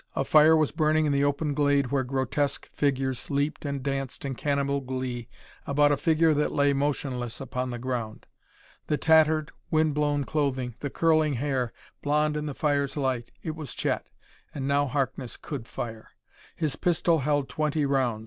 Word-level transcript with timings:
A 0.15 0.25
fire 0.25 0.55
was 0.57 0.71
burning 0.71 1.05
in 1.05 1.11
the 1.11 1.23
open 1.23 1.53
glade 1.53 1.91
where 1.91 2.03
grotesque 2.03 2.67
figures 2.73 3.29
leaped 3.29 3.65
and 3.65 3.83
danced 3.83 4.25
in 4.25 4.33
cannibal 4.33 4.81
glee 4.81 5.27
about 5.67 5.91
a 5.91 5.95
figure 5.95 6.33
that 6.33 6.51
lay 6.51 6.73
motionless 6.73 7.39
upon 7.39 7.69
the 7.69 7.77
ground. 7.77 8.25
The 8.87 8.97
tattered, 8.97 9.51
wind 9.69 9.93
blown 9.93 10.23
clothing 10.23 10.73
the 10.79 10.89
curling 10.89 11.35
hair, 11.35 11.71
blond 12.01 12.35
in 12.35 12.47
the 12.47 12.55
fire's 12.55 12.97
light 12.97 13.29
it 13.43 13.55
was 13.55 13.75
Chet.... 13.75 14.07
And 14.55 14.67
now 14.67 14.87
Harkness 14.87 15.37
could 15.37 15.67
fire. 15.67 16.09
His 16.55 16.75
pistol 16.75 17.19
held 17.19 17.47
twenty 17.47 17.85
rounds. 17.85 18.19